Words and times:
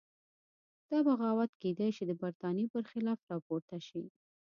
دا 0.89 0.97
بغاوت 1.07 1.51
کېدای 1.61 1.89
شي 1.95 2.03
د 2.07 2.11
برتانیې 2.21 2.67
په 2.73 2.79
خلاف 2.89 3.19
راپورته 3.31 3.77
شي. 3.87 4.03